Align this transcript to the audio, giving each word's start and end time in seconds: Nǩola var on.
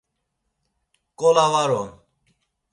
Nǩola 1.13 1.45
var 1.53 1.69
on. 1.81 1.89